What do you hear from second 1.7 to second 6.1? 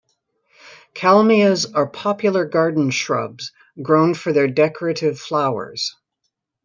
are popular garden shrubs, grown for their decorative flowers.